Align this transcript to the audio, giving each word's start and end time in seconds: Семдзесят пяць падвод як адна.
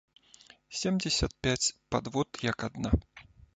Семдзесят 0.79 1.31
пяць 1.45 1.71
падвод 1.93 2.43
як 2.51 2.69
адна. 2.71 2.89